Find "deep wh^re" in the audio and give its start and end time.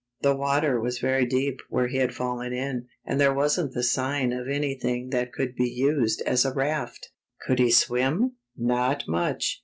1.27-1.87